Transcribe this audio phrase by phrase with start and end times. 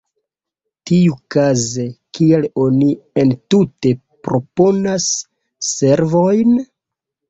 [0.91, 1.85] Tiukaze,
[2.19, 2.89] kial oni
[3.27, 3.95] entute
[4.33, 5.11] proponas
[5.73, 6.63] servojn?